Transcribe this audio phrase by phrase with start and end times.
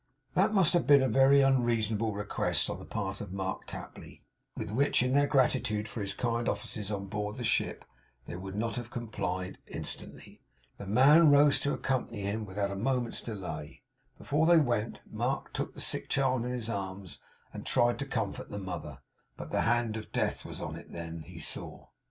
[0.33, 4.23] That must have been a very unreasonable request on the part of Mark Tapley,
[4.57, 7.85] with which, in their gratitude for his kind offices on board the ship,
[8.25, 10.41] they would not have complied instantly.
[10.79, 13.83] The man rose to accompany him without a moment's delay.
[14.17, 17.19] Before they went, Mark took the sick child in his arms,
[17.53, 19.01] and tried to comfort the mother;
[19.37, 21.89] but the hand of death was on it then, he saw.